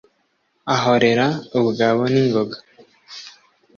ahorera 0.75 1.27
bugabo 1.63 2.01
ningoga. 2.13 2.57